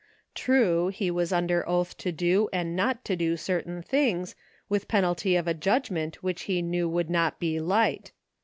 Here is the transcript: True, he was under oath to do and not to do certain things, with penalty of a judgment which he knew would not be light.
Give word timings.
True, 0.33 0.87
he 0.87 1.11
was 1.11 1.31
under 1.31 1.63
oath 1.69 1.95
to 1.97 2.11
do 2.11 2.49
and 2.51 2.75
not 2.75 3.05
to 3.05 3.15
do 3.15 3.37
certain 3.37 3.83
things, 3.83 4.35
with 4.67 4.87
penalty 4.87 5.35
of 5.35 5.47
a 5.47 5.53
judgment 5.53 6.23
which 6.23 6.41
he 6.49 6.63
knew 6.63 6.89
would 6.89 7.11
not 7.11 7.37
be 7.39 7.59
light. 7.59 8.11